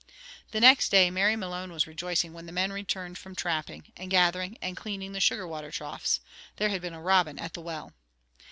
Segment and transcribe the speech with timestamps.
[0.49, 4.57] The next day Mary Malone was rejoicing when the men returned from trapping, and gathering
[4.59, 6.19] and cleaning the sugar water troughs.
[6.55, 7.93] There had been a robin at the well.